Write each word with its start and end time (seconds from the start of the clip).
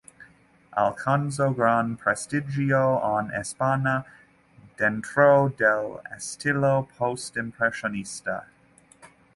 Alcanzó 0.75 1.53
gran 1.55 1.95
prestigio 1.95 2.99
en 3.19 3.29
España 3.39 4.03
dentro 4.75 5.49
del 5.55 5.99
estilo 6.17 6.87
post-impresionista. 6.97 8.47